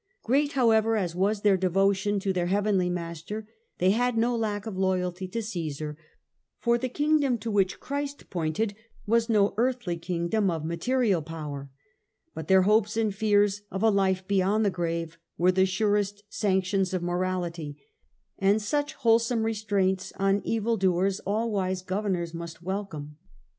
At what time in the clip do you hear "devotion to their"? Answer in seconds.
1.55-2.47